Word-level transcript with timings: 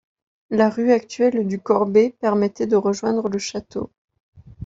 La 0.49 0.71
rue 0.71 0.93
actuelle 0.93 1.45
du 1.47 1.59
Corbet 1.59 2.15
permettait 2.19 2.65
de 2.65 2.75
rejoindre 2.75 3.29
le 3.29 3.37
château. 3.37 3.91